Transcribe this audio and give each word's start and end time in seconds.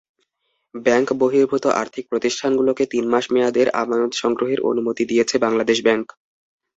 Bank 0.75 1.07
বহির্ভূত 1.21 1.65
আর্থিক 1.81 2.03
প্রতিষ্ঠানগুলোকে 2.09 2.83
তিন 2.93 3.05
মাস 3.09 3.25
মেয়াদের 3.33 3.67
আমানত 3.81 4.13
সংগ্রহের 4.13 4.59
অনুমতি 4.69 5.03
দিয়েছে 5.05 5.35
বাংলাদেশ 5.45 5.77
ব্যাংক। 5.83 6.07